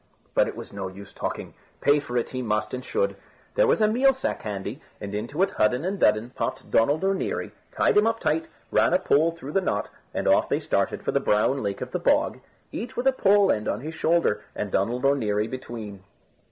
But 0.33 0.47
it 0.47 0.55
was 0.55 0.73
no 0.73 0.87
use 0.87 1.13
talking. 1.13 1.53
Pay 1.79 1.99
for 1.99 2.17
it 2.17 2.31
he 2.31 2.41
must, 2.41 2.73
and 2.73 2.83
should. 2.83 3.15
There 3.53 3.67
was 3.67 3.81
a 3.81 3.87
meal 3.87 4.13
sack 4.13 4.41
handy, 4.41 4.81
and 4.99 5.13
into 5.13 5.43
it 5.43 5.51
Hudden 5.51 5.85
and 5.85 5.99
Dudden 5.99 6.31
popped 6.33 6.71
Donald 6.71 7.03
O'Neary, 7.03 7.51
tied 7.71 7.97
him 7.97 8.07
up 8.07 8.19
tight, 8.19 8.47
ran 8.71 8.95
a 8.95 8.97
pole 8.97 9.29
through 9.31 9.51
the 9.51 9.61
knot, 9.61 9.91
and 10.11 10.27
off 10.27 10.49
they 10.49 10.59
started 10.59 11.03
for 11.03 11.11
the 11.11 11.19
Brown 11.19 11.61
Lake 11.61 11.81
of 11.81 11.91
the 11.91 11.99
Bog, 11.99 12.39
each 12.71 12.97
with 12.97 13.05
a 13.05 13.13
pole 13.13 13.51
end 13.51 13.67
on 13.67 13.81
his 13.81 13.93
shoulder, 13.93 14.43
and 14.55 14.71
Donald 14.71 15.05
O'Neary 15.05 15.47
between. 15.47 16.03